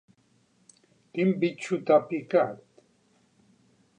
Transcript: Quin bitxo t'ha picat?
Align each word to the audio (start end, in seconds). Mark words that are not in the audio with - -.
Quin 1.17 1.33
bitxo 1.43 1.79
t'ha 1.89 1.99
picat? 2.13 2.59